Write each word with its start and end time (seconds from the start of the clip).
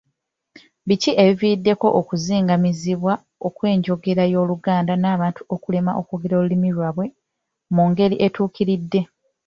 Biki 0.87 1.11
ebiviiriddeko 1.23 1.87
okuzingamizibwa 1.99 3.13
kw’enjogera 3.55 4.23
y’Oluganda 4.33 4.93
n’abantu 4.97 5.41
okulemwa 5.55 5.91
okwogera 6.01 6.33
olulimi 6.37 6.69
lwabwe 6.75 7.05
mu 7.75 7.83
ngeri 7.89 8.15
etuukiridde? 8.25 9.01